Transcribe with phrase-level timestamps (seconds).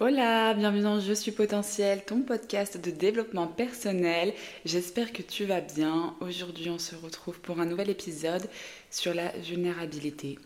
[0.00, 4.34] Hola, bienvenue dans Je suis potentiel, ton podcast de développement personnel.
[4.64, 6.16] J'espère que tu vas bien.
[6.20, 8.50] Aujourd'hui, on se retrouve pour un nouvel épisode
[8.90, 10.36] sur la vulnérabilité.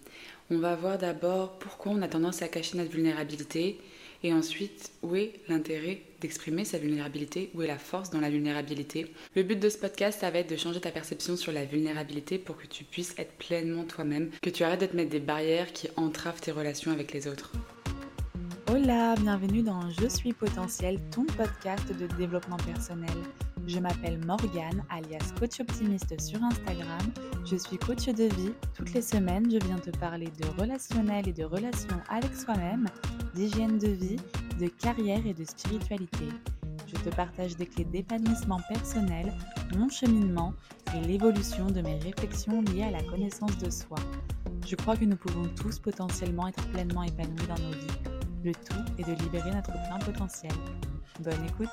[0.51, 3.81] On va voir d'abord pourquoi on a tendance à cacher notre vulnérabilité
[4.23, 9.11] et ensuite où est l'intérêt d'exprimer sa vulnérabilité, où est la force dans la vulnérabilité.
[9.35, 12.59] Le but de ce podcast, va être de changer ta perception sur la vulnérabilité pour
[12.59, 15.89] que tu puisses être pleinement toi-même, que tu arrêtes de te mettre des barrières qui
[15.97, 17.53] entravent tes relations avec les autres.
[18.71, 23.17] Hola, bienvenue dans Je suis potentiel, ton podcast de développement personnel.
[23.67, 27.01] Je m'appelle Morgane, alias coach optimiste sur Instagram.
[27.47, 28.53] Je suis coach de vie.
[28.75, 32.85] Toutes les semaines, je viens te parler de relationnel et de relations avec soi-même,
[33.35, 34.19] d'hygiène de vie,
[34.61, 36.29] de carrière et de spiritualité.
[36.87, 39.33] Je te partage des clés d'épanouissement personnel,
[39.79, 40.53] mon cheminement
[40.95, 43.97] et l'évolution de mes réflexions liées à la connaissance de soi.
[44.67, 48.08] Je crois que nous pouvons tous potentiellement être pleinement épanouis dans nos vies
[48.45, 50.53] le tout est de libérer notre plein potentiel.
[51.21, 51.69] Bonne écoute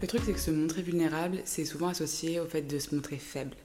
[0.00, 3.16] Le truc, c'est que se montrer vulnérable, c'est souvent associé au fait de se montrer
[3.16, 3.56] faible.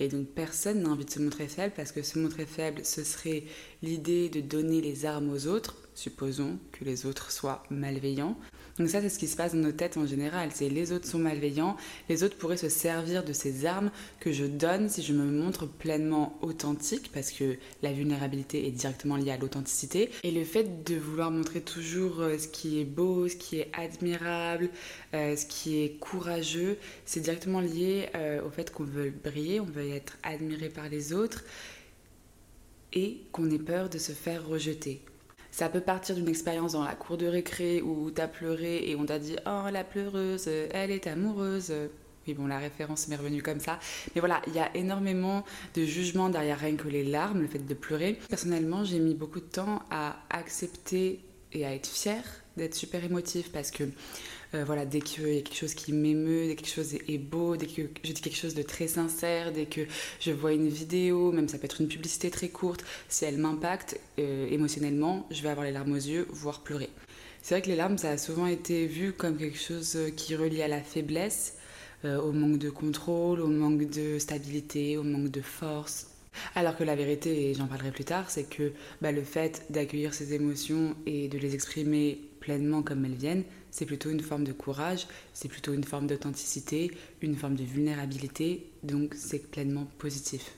[0.00, 3.04] Et donc personne n'a envie de se montrer faible parce que se montrer faible, ce
[3.04, 3.44] serait
[3.82, 8.36] l'idée de donner les armes aux autres, supposons que les autres soient malveillants,
[8.78, 10.50] donc ça, c'est ce qui se passe dans nos têtes en général.
[10.52, 11.76] C'est les autres sont malveillants,
[12.08, 15.66] les autres pourraient se servir de ces armes que je donne si je me montre
[15.66, 20.10] pleinement authentique, parce que la vulnérabilité est directement liée à l'authenticité.
[20.24, 23.70] Et le fait de vouloir montrer toujours euh, ce qui est beau, ce qui est
[23.74, 24.70] admirable,
[25.14, 29.66] euh, ce qui est courageux, c'est directement lié euh, au fait qu'on veut briller, on
[29.66, 31.44] veut être admiré par les autres
[32.92, 35.00] et qu'on ait peur de se faire rejeter.
[35.54, 39.06] Ça peut partir d'une expérience dans la cour de récré où t'as pleuré et on
[39.06, 41.72] t'a dit Oh, la pleureuse, elle est amoureuse.
[42.26, 43.78] Oui, bon, la référence m'est revenue comme ça.
[44.16, 45.44] Mais voilà, il y a énormément
[45.76, 48.18] de jugements derrière rien que les larmes, le fait de pleurer.
[48.28, 51.20] Personnellement, j'ai mis beaucoup de temps à accepter
[51.52, 52.24] et à être fière
[52.56, 53.84] d'être super émotive parce que
[54.54, 57.18] euh, voilà, dès qu'il y a quelque chose qui m'émeut, dès que quelque chose est
[57.18, 59.82] beau, dès que je dis quelque chose de très sincère, dès que
[60.20, 63.98] je vois une vidéo, même ça peut être une publicité très courte, si elle m'impacte
[64.18, 66.90] euh, émotionnellement, je vais avoir les larmes aux yeux, voire pleurer.
[67.42, 70.62] C'est vrai que les larmes, ça a souvent été vu comme quelque chose qui relie
[70.62, 71.58] à la faiblesse,
[72.04, 76.08] euh, au manque de contrôle, au manque de stabilité, au manque de force.
[76.54, 80.12] Alors que la vérité, et j'en parlerai plus tard, c'est que bah, le fait d'accueillir
[80.12, 84.52] ses émotions et de les exprimer pleinement comme elles viennent, c'est plutôt une forme de
[84.52, 86.92] courage, c'est plutôt une forme d'authenticité,
[87.22, 90.54] une forme de vulnérabilité, donc c'est pleinement positif.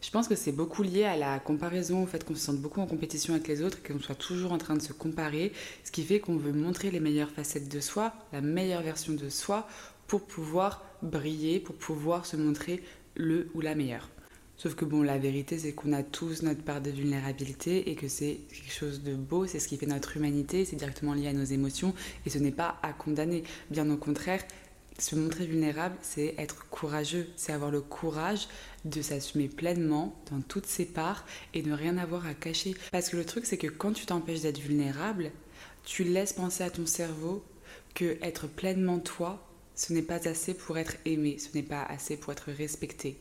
[0.00, 2.80] Je pense que c'est beaucoup lié à la comparaison, au fait qu'on se sente beaucoup
[2.80, 5.52] en compétition avec les autres qu'on soit toujours en train de se comparer,
[5.84, 9.28] ce qui fait qu'on veut montrer les meilleures facettes de soi, la meilleure version de
[9.28, 9.68] soi,
[10.08, 12.82] pour pouvoir briller, pour pouvoir se montrer
[13.14, 14.08] le ou la meilleure.
[14.62, 18.06] Sauf que bon, la vérité, c'est qu'on a tous notre part de vulnérabilité et que
[18.06, 21.32] c'est quelque chose de beau, c'est ce qui fait notre humanité, c'est directement lié à
[21.32, 23.42] nos émotions et ce n'est pas à condamner.
[23.72, 24.40] Bien au contraire,
[25.00, 28.46] se montrer vulnérable, c'est être courageux, c'est avoir le courage
[28.84, 32.76] de s'assumer pleinement dans toutes ses parts et ne rien avoir à cacher.
[32.92, 35.32] Parce que le truc, c'est que quand tu t'empêches d'être vulnérable,
[35.84, 37.42] tu laisses penser à ton cerveau
[37.96, 39.44] que être pleinement toi,
[39.74, 43.18] ce n'est pas assez pour être aimé, ce n'est pas assez pour être respecté.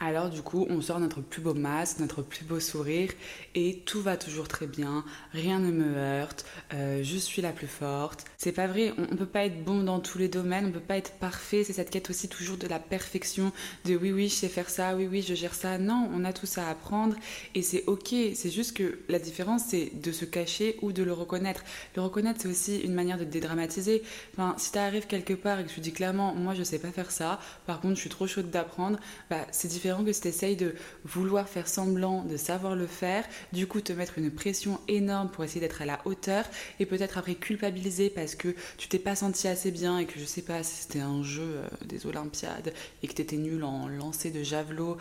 [0.00, 3.10] Alors du coup, on sort notre plus beau masque, notre plus beau sourire
[3.54, 7.68] et tout va toujours très bien, rien ne me heurte, euh, je suis la plus
[7.68, 8.24] forte.
[8.36, 10.80] C'est pas vrai, on, ne peut pas être bon dans tous les domaines, on peut
[10.80, 13.52] pas être parfait, c'est cette quête aussi toujours de la perfection,
[13.84, 15.78] de oui oui je sais faire ça, oui oui je gère ça.
[15.78, 17.14] Non, on a tout ça à apprendre
[17.54, 21.12] et c'est ok, c'est juste que la différence c'est de se cacher ou de le
[21.12, 21.62] reconnaître.
[21.94, 24.02] Le reconnaître c'est aussi une manière de dédramatiser.
[24.32, 27.12] Enfin, si t'arrives quelque part et que tu dis clairement moi je sais pas faire
[27.12, 28.98] ça, par contre je suis trop chaude d'apprendre,
[29.30, 30.74] bah c'est différent que si tu essayes de
[31.04, 35.44] vouloir faire semblant de savoir le faire, du coup te mettre une pression énorme pour
[35.44, 36.44] essayer d'être à la hauteur
[36.80, 40.24] et peut-être après culpabiliser parce que tu t'es pas senti assez bien et que je
[40.24, 42.72] sais pas si c'était un jeu euh, des Olympiades
[43.02, 44.96] et que tu étais nul en lancer de javelot.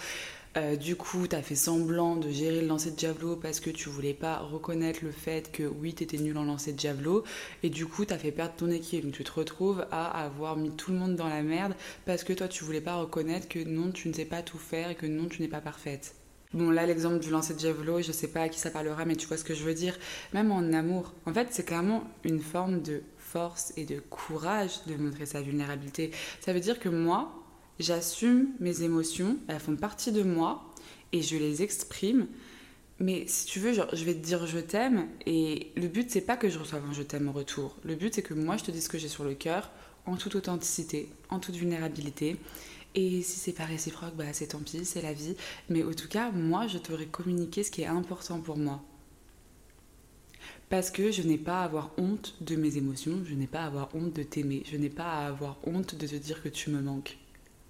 [0.56, 3.72] Euh, du coup, tu as fait semblant de gérer le lancer de javelot parce que
[3.72, 7.24] tu voulais pas reconnaître le fait que oui, tu étais nul en lancer de javelot.
[7.64, 9.12] Et du coup, tu as fait perdre ton équipe.
[9.12, 11.74] Tu te retrouves à avoir mis tout le monde dans la merde
[12.06, 14.92] parce que toi, tu voulais pas reconnaître que non, tu ne sais pas tout faire
[14.92, 16.16] et que non, tu n'es pas parfaite.
[16.54, 19.16] Bon, là, l'exemple du lancer de javelot, je sais pas à qui ça parlera, mais
[19.16, 19.98] tu vois ce que je veux dire.
[20.34, 21.14] Même en amour.
[21.26, 26.12] En fait, c'est clairement une forme de force et de courage de montrer sa vulnérabilité.
[26.42, 27.43] Ça veut dire que moi,
[27.80, 30.74] J'assume mes émotions, elles font partie de moi
[31.12, 32.28] et je les exprime.
[33.00, 36.38] Mais si tu veux, je vais te dire je t'aime et le but c'est pas
[36.38, 37.76] que je reçoive un je t'aime en retour.
[37.84, 39.72] Le but c'est que moi je te dise ce que j'ai sur le cœur
[40.06, 42.38] en toute authenticité, en toute vulnérabilité.
[42.96, 45.36] Et si c'est pas réciproque, bah c'est tant pis, c'est la vie.
[45.70, 48.84] Mais en tout cas, moi je t'aurais communiqué ce qui est important pour moi.
[50.70, 53.66] Parce que je n'ai pas à avoir honte de mes émotions, je n'ai pas à
[53.66, 56.70] avoir honte de t'aimer, je n'ai pas à avoir honte de te dire que tu
[56.70, 57.18] me manques.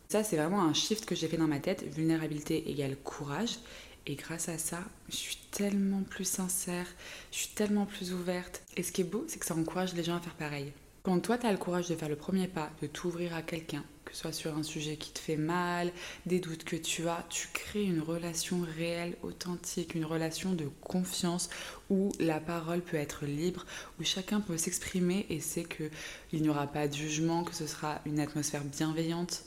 [0.10, 1.84] Ça, c'est vraiment un shift que j'ai fait dans ma tête.
[1.96, 3.58] Vulnérabilité égale courage.
[4.06, 4.80] Et grâce à ça,
[5.10, 6.88] je suis tellement plus sincère,
[7.32, 8.62] je suis tellement plus ouverte.
[8.76, 10.74] Et ce qui est beau, c'est que ça encourage les gens à faire pareil.
[11.04, 13.84] Quand toi, tu as le courage de faire le premier pas, de t'ouvrir à quelqu'un,
[14.04, 15.92] que ce soit sur un sujet qui te fait mal,
[16.26, 21.50] des doutes que tu as, tu crées une relation réelle, authentique, une relation de confiance
[21.90, 23.66] où la parole peut être libre,
[24.00, 28.02] où chacun peut s'exprimer et c'est qu'il n'y aura pas de jugement, que ce sera
[28.06, 29.44] une atmosphère bienveillante.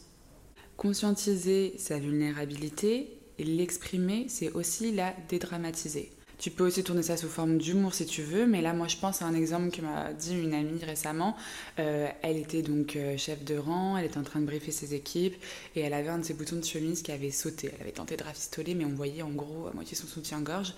[0.77, 3.09] Conscientiser sa vulnérabilité
[3.39, 6.11] et l'exprimer, c'est aussi la dédramatiser.
[6.39, 8.99] Tu peux aussi tourner ça sous forme d'humour si tu veux, mais là, moi, je
[8.99, 11.35] pense à un exemple que m'a dit une amie récemment.
[11.79, 14.93] Euh, elle était donc euh, chef de rang, elle était en train de briefer ses
[14.93, 15.35] équipes
[15.75, 17.71] et elle avait un de ses boutons de chemise qui avait sauté.
[17.75, 20.75] Elle avait tenté de rafistoler, mais on voyait en gros à moitié son soutien-gorge.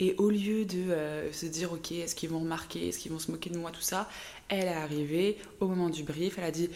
[0.00, 3.18] Et au lieu de euh, se dire, ok, est-ce qu'ils vont remarquer, est-ce qu'ils vont
[3.18, 4.08] se moquer de moi, tout ça,
[4.48, 6.70] elle est arrivée au moment du brief, elle a dit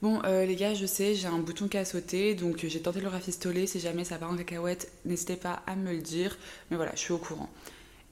[0.00, 3.00] Bon, euh, les gars, je sais, j'ai un bouton qui a sauté, donc j'ai tenté
[3.00, 3.66] de le rafistoler.
[3.66, 6.38] Si jamais ça part en cacahuète, n'hésitez pas à me le dire.
[6.70, 7.50] Mais voilà, je suis au courant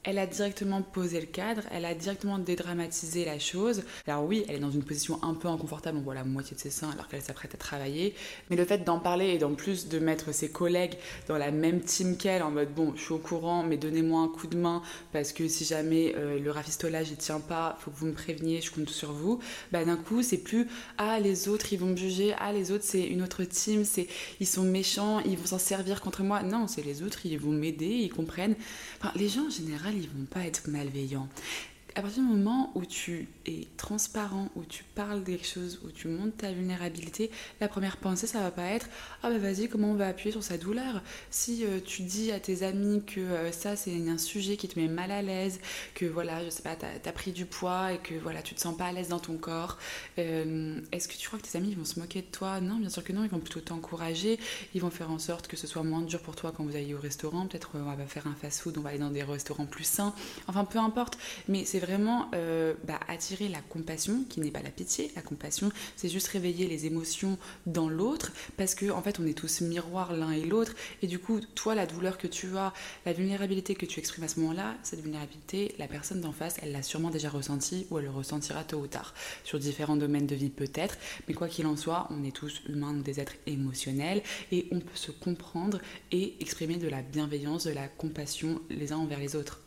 [0.07, 3.83] elle a directement posé le cadre, elle a directement dédramatisé la chose.
[4.07, 6.61] Alors oui, elle est dans une position un peu inconfortable, on voit la moitié de
[6.61, 8.15] ses seins alors qu'elle s'apprête à travailler.
[8.49, 10.95] Mais le fait d'en parler et d'en plus de mettre ses collègues
[11.27, 14.29] dans la même team qu'elle, en mode bon, je suis au courant, mais donnez-moi un
[14.29, 14.81] coup de main
[15.13, 18.61] parce que si jamais euh, le rafistolage il tient pas, faut que vous me préveniez,
[18.61, 19.41] je compte sur vous.
[19.73, 20.69] Bah d'un coup, c'est plus
[20.99, 24.07] ah les autres ils vont me juger, ah les autres c'est une autre team, c'est
[24.39, 26.45] ils sont méchants, ils vont s'en servir contre moi.
[26.45, 28.55] Non, c'est les autres, ils vont m'aider, ils comprennent.
[29.01, 31.29] Enfin, les gens en général ils vont pas être malveillants
[31.97, 36.09] à partir du moment où tu es transparent, où tu parles des choses, où tu
[36.09, 38.87] montes ta vulnérabilité, la première pensée, ça va pas être
[39.23, 41.01] Ah bah vas-y, comment on va appuyer sur sa douleur?
[41.31, 44.79] Si euh, tu dis à tes amis que euh, ça c'est un sujet qui te
[44.79, 45.59] met mal à l'aise,
[45.95, 48.61] que voilà, je sais pas, t'as as pris du poids et que voilà, tu te
[48.61, 49.79] sens pas à l'aise dans ton corps,
[50.19, 52.61] euh, est-ce que tu crois que tes amis vont se moquer de toi?
[52.61, 54.39] Non, bien sûr que non, ils vont plutôt t'encourager,
[54.75, 56.93] ils vont faire en sorte que ce soit moins dur pour toi quand vous allez
[56.93, 59.85] au restaurant, peut-être on va faire un fast-food, on va aller dans des restaurants plus
[59.85, 60.15] sains,
[60.47, 61.17] enfin peu importe,
[61.49, 65.13] mais c'est vraiment euh, bah, attirer la compassion, qui n'est pas la pitié.
[65.15, 69.39] La compassion, c'est juste réveiller les émotions dans l'autre, parce que en fait, on est
[69.39, 70.75] tous miroirs l'un et l'autre.
[71.03, 72.73] Et du coup, toi, la douleur que tu as,
[73.05, 76.73] la vulnérabilité que tu exprimes à ce moment-là, cette vulnérabilité, la personne d'en face, elle
[76.73, 80.35] l'a sûrement déjà ressentie ou elle le ressentira tôt ou tard, sur différents domaines de
[80.35, 80.97] vie peut-être.
[81.29, 84.97] Mais quoi qu'il en soit, on est tous humains, des êtres émotionnels, et on peut
[84.97, 85.81] se comprendre
[86.11, 89.66] et exprimer de la bienveillance, de la compassion les uns envers les autres.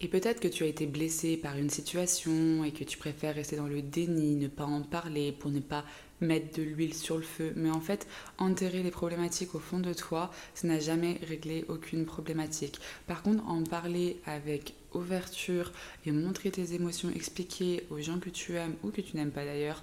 [0.00, 3.56] Et peut-être que tu as été blessé par une situation et que tu préfères rester
[3.56, 5.84] dans le déni, ne pas en parler pour ne pas
[6.24, 7.52] mettre de l'huile sur le feu.
[7.56, 8.06] Mais en fait,
[8.38, 12.80] enterrer les problématiques au fond de toi, ça n'a jamais réglé aucune problématique.
[13.06, 15.72] Par contre, en parler avec ouverture
[16.06, 19.44] et montrer tes émotions, expliquer aux gens que tu aimes ou que tu n'aimes pas
[19.44, 19.82] d'ailleurs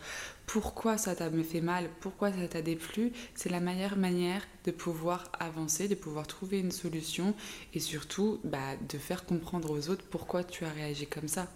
[0.52, 5.32] pourquoi ça t'a fait mal, pourquoi ça t'a déplu, c'est la meilleure manière de pouvoir
[5.40, 7.34] avancer, de pouvoir trouver une solution
[7.74, 11.48] et surtout bah, de faire comprendre aux autres pourquoi tu as réagi comme ça.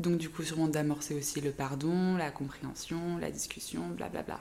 [0.00, 4.22] Donc du coup sûrement d'amorcer aussi le pardon, la compréhension, la discussion, blablabla.
[4.22, 4.40] Bla bla.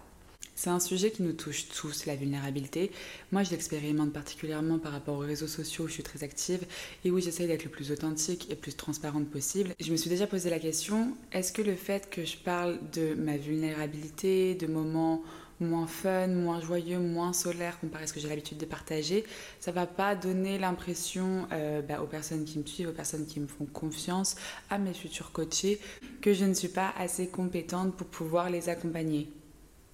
[0.59, 2.91] C'est un sujet qui nous touche tous, la vulnérabilité.
[3.31, 6.65] Moi, je l'expérimente particulièrement par rapport aux réseaux sociaux où je suis très active
[7.05, 9.73] et où j'essaye d'être le plus authentique et le plus transparente possible.
[9.79, 13.13] Je me suis déjà posé la question, est-ce que le fait que je parle de
[13.13, 15.23] ma vulnérabilité, de moments
[15.59, 19.25] moins fun, moins joyeux, moins solaire comparé à ce que j'ai l'habitude de partager,
[19.59, 23.39] ça va pas donner l'impression euh, bah, aux personnes qui me suivent, aux personnes qui
[23.39, 24.35] me font confiance,
[24.69, 25.79] à mes futurs coachés,
[26.21, 29.29] que je ne suis pas assez compétente pour pouvoir les accompagner.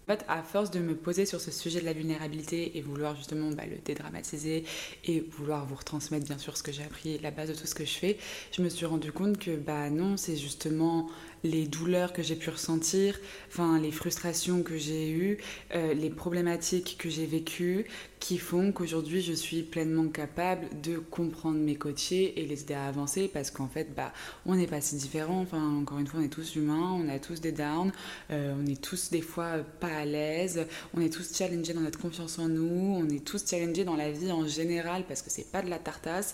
[0.07, 3.15] En fait, à force de me poser sur ce sujet de la vulnérabilité et vouloir
[3.15, 4.63] justement bah, le dédramatiser
[5.03, 7.73] et vouloir vous retransmettre bien sûr ce que j'ai appris, la base de tout ce
[7.73, 8.17] que je fais,
[8.51, 11.09] je me suis rendu compte que bah non, c'est justement
[11.45, 15.37] les douleurs que j'ai pu ressentir, enfin les frustrations que j'ai eues,
[15.75, 17.85] euh, les problématiques que j'ai vécues,
[18.19, 22.87] qui font qu'aujourd'hui je suis pleinement capable de comprendre mes coachés et les aider à
[22.87, 24.11] avancer parce qu'en fait bah
[24.47, 25.41] on n'est pas si différents.
[25.41, 27.91] Enfin encore une fois on est tous humains on a tous des downs
[28.31, 31.99] euh, on est tous des fois pas à l'aise on est tous challengés dans notre
[31.99, 35.51] confiance en nous on est tous challengés dans la vie en général parce que c'est
[35.51, 36.33] pas de la tartasse.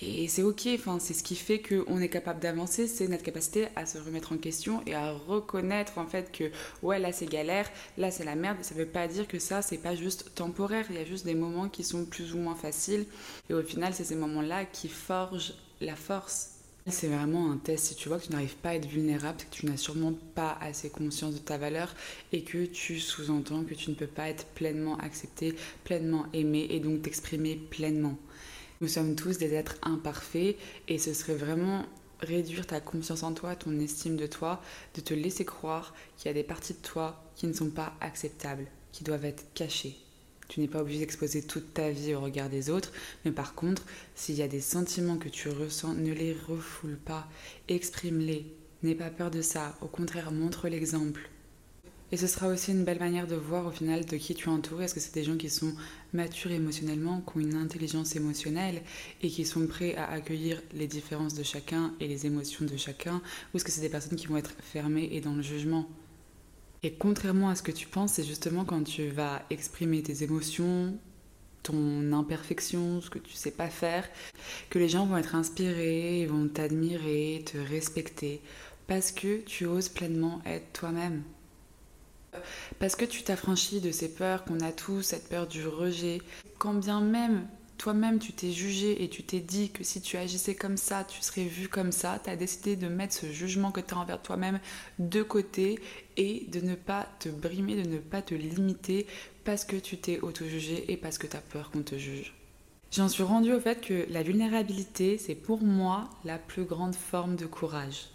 [0.00, 3.66] Et c'est ok enfin c'est ce qui fait qu'on est capable d'avancer c'est notre capacité
[3.74, 4.51] à se remettre en question
[4.86, 6.50] et à reconnaître en fait que
[6.82, 7.68] ouais là c'est galère
[7.98, 10.96] là c'est la merde ça veut pas dire que ça c'est pas juste temporaire il
[10.96, 13.06] y a juste des moments qui sont plus ou moins faciles.
[13.50, 16.50] Et au final, c'est ces moments-là qui forgent la force.
[16.88, 17.86] C'est vraiment un test.
[17.86, 20.14] Si tu vois que tu n'arrives pas à être vulnérable, c'est que tu n'as sûrement
[20.34, 21.94] pas assez conscience de ta valeur
[22.32, 25.54] et que tu sous-entends que tu ne peux pas être pleinement accepté,
[25.84, 28.18] pleinement aimé et donc t'exprimer pleinement.
[28.80, 30.56] Nous sommes tous des êtres imparfaits
[30.88, 31.86] et ce serait vraiment
[32.22, 34.62] réduire ta confiance en toi, ton estime de toi,
[34.94, 37.94] de te laisser croire qu'il y a des parties de toi qui ne sont pas
[38.00, 39.96] acceptables, qui doivent être cachées.
[40.48, 42.92] Tu n'es pas obligé d'exposer toute ta vie au regard des autres,
[43.24, 47.26] mais par contre, s'il y a des sentiments que tu ressens, ne les refoule pas,
[47.68, 48.46] exprime-les.
[48.82, 51.30] N'aie pas peur de ça, au contraire, montre l'exemple.
[52.12, 54.52] Et ce sera aussi une belle manière de voir au final de qui tu es
[54.52, 54.84] entouré.
[54.84, 55.72] Est-ce que c'est des gens qui sont
[56.12, 58.82] matures émotionnellement, qui ont une intelligence émotionnelle
[59.22, 63.22] et qui sont prêts à accueillir les différences de chacun et les émotions de chacun?
[63.52, 65.88] Ou est-ce que c'est des personnes qui vont être fermées et dans le jugement?
[66.82, 70.94] Et contrairement à ce que tu penses, c'est justement quand tu vas exprimer tes émotions,
[71.62, 74.06] ton imperfection, ce que tu sais pas faire,
[74.68, 78.42] que les gens vont être inspirés, vont t'admirer, te respecter,
[78.86, 81.22] parce que tu oses pleinement être toi-même.
[82.78, 86.20] Parce que tu t'affranchis de ces peurs qu'on a tous, cette peur du rejet.
[86.58, 87.46] Quand bien même
[87.82, 91.20] toi-même tu t'es jugé et tu t'es dit que si tu agissais comme ça, tu
[91.20, 94.22] serais vu comme ça, tu as décidé de mettre ce jugement que tu as envers
[94.22, 94.60] toi-même
[95.00, 95.80] de côté
[96.16, 99.08] et de ne pas te brimer, de ne pas te limiter
[99.42, 102.34] parce que tu t'es auto-jugé et parce que tu as peur qu'on te juge.
[102.92, 107.34] J'en suis rendue au fait que la vulnérabilité, c'est pour moi la plus grande forme
[107.34, 108.11] de courage.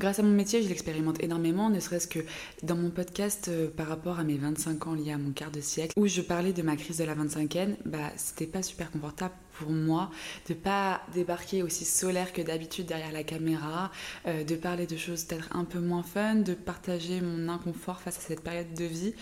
[0.00, 2.20] Grâce à mon métier, je l'expérimente énormément, ne serait-ce que
[2.62, 5.60] dans mon podcast euh, par rapport à mes 25 ans liés à mon quart de
[5.60, 9.34] siècle, où je parlais de ma crise de la 25e, bah c'était pas super confortable
[9.58, 10.10] pour moi
[10.48, 13.90] de pas débarquer aussi solaire que d'habitude derrière la caméra,
[14.26, 18.16] euh, de parler de choses peut-être un peu moins fun, de partager mon inconfort face
[18.16, 19.12] à cette période de vie.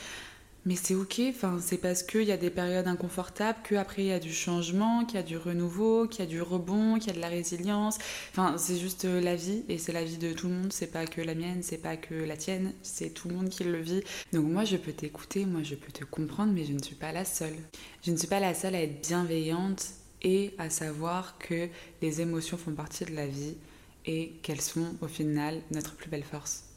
[0.69, 4.13] Mais c'est ok, enfin, c'est parce qu'il y a des périodes inconfortables qu'après il y
[4.13, 7.11] a du changement, qu'il y a du renouveau, qu'il y a du rebond, qu'il y
[7.11, 7.97] a de la résilience.
[8.33, 10.93] Enfin, c'est juste euh, la vie et c'est la vie de tout le monde, c'est
[10.93, 13.81] pas que la mienne, c'est pas que la tienne, c'est tout le monde qui le
[13.81, 14.03] vit.
[14.35, 17.13] Donc moi je peux t'écouter, moi je peux te comprendre, mais je ne suis pas
[17.13, 17.57] la seule.
[18.05, 19.87] Je ne suis pas la seule à être bienveillante
[20.21, 21.71] et à savoir que
[22.03, 23.57] les émotions font partie de la vie
[24.05, 26.68] et qu'elles sont au final notre plus belle force.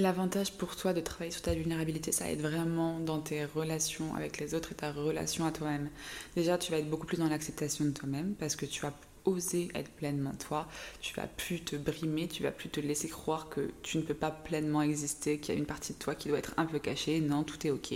[0.00, 4.38] L'avantage pour toi de travailler sur ta vulnérabilité, ça aide vraiment dans tes relations avec
[4.38, 5.90] les autres et ta relation à toi-même.
[6.34, 8.94] Déjà, tu vas être beaucoup plus dans l'acceptation de toi-même parce que tu vas
[9.26, 10.66] oser être pleinement toi,
[11.02, 14.14] tu vas plus te brimer, tu vas plus te laisser croire que tu ne peux
[14.14, 16.78] pas pleinement exister, qu'il y a une partie de toi qui doit être un peu
[16.78, 17.20] cachée.
[17.20, 17.92] Non, tout est ok.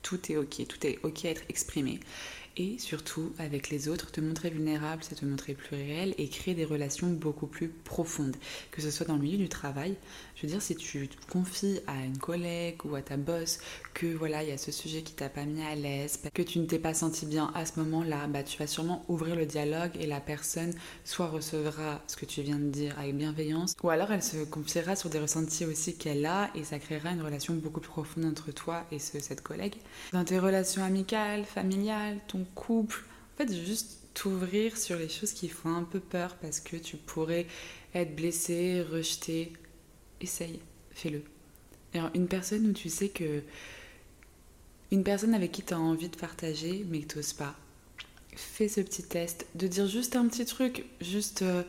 [0.00, 2.00] Tout est ok, tout est ok à être exprimé.
[2.58, 6.54] Et surtout, avec les autres, te montrer vulnérable, c'est te montrer plus réel et créer
[6.54, 8.36] des relations beaucoup plus profondes.
[8.70, 9.96] Que ce soit dans le milieu du travail,
[10.36, 13.58] je veux dire, si tu confies à une collègue ou à ta boss
[13.94, 16.58] que voilà, il y a ce sujet qui t'a pas mis à l'aise, que tu
[16.58, 19.92] ne t'es pas senti bien à ce moment-là, bah, tu vas sûrement ouvrir le dialogue
[19.98, 24.10] et la personne soit recevra ce que tu viens de dire avec bienveillance, ou alors
[24.12, 27.80] elle se confiera sur des ressentis aussi qu'elle a et ça créera une relation beaucoup
[27.80, 29.76] plus profonde entre toi et cette collègue.
[30.12, 33.02] Dans tes relations amicales, familiales, ton couple.
[33.34, 36.96] En fait, juste t'ouvrir sur les choses qui font un peu peur parce que tu
[36.96, 37.46] pourrais
[37.94, 39.52] être blessé, rejeté.
[40.20, 41.22] Essaye, fais-le.
[42.14, 43.42] Une personne où tu sais que.
[44.90, 47.54] Une personne avec qui tu as envie de partager mais que tu pas.
[48.34, 51.62] Fais ce petit test de dire juste un petit truc, juste euh,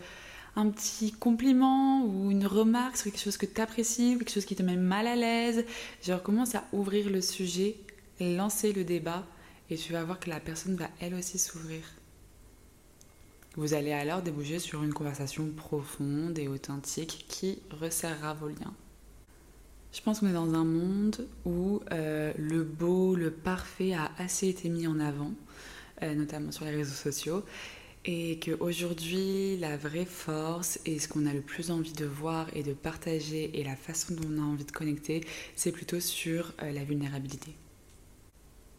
[0.55, 4.55] un petit compliment ou une remarque sur quelque chose que tu apprécies quelque chose qui
[4.55, 5.65] te met mal à l'aise.
[6.03, 7.75] Genre, commence à ouvrir le sujet,
[8.19, 9.25] lancer le débat
[9.73, 11.81] et tu vas voir que la personne va elle aussi s'ouvrir.
[13.55, 18.73] Vous allez alors déboucher sur une conversation profonde et authentique qui resserrera vos liens.
[19.91, 24.47] Je pense qu'on est dans un monde où euh, le beau, le parfait a assez
[24.47, 25.33] été mis en avant,
[26.03, 27.43] euh, notamment sur les réseaux sociaux,
[28.05, 32.61] et qu'aujourd'hui, la vraie force et ce qu'on a le plus envie de voir et
[32.61, 35.21] de partager et la façon dont on a envie de connecter,
[35.55, 37.55] c'est plutôt sur euh, la vulnérabilité.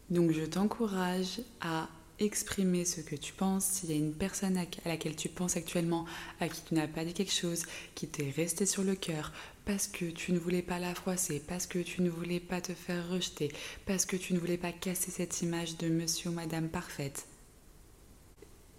[0.09, 3.65] Donc je t'encourage à exprimer ce que tu penses.
[3.65, 6.05] S'il y a une personne à laquelle tu penses actuellement,
[6.39, 9.31] à qui tu n'as pas dit quelque chose, qui t'est resté sur le cœur,
[9.65, 12.73] parce que tu ne voulais pas la froisser, parce que tu ne voulais pas te
[12.73, 13.51] faire rejeter,
[13.85, 17.25] parce que tu ne voulais pas casser cette image de monsieur ou madame parfaite.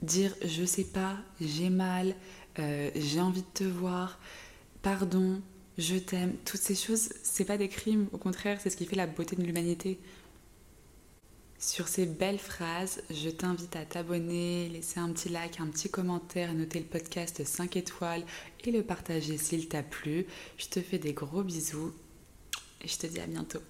[0.03, 2.15] Dire je sais pas, j'ai mal,
[2.59, 4.19] euh, j'ai envie de te voir,
[4.83, 5.41] pardon,
[5.79, 8.97] je t'aime, toutes ces choses, c'est pas des crimes, au contraire, c'est ce qui fait
[8.97, 9.99] la beauté de l'humanité.
[11.59, 16.53] Sur ces belles phrases, je t'invite à t'abonner, laisser un petit like, un petit commentaire,
[16.53, 18.25] noter le podcast 5 étoiles
[18.65, 20.27] et le partager s'il t'a plu.
[20.59, 21.95] Je te fais des gros bisous
[22.83, 23.63] et je te dis à bientôt.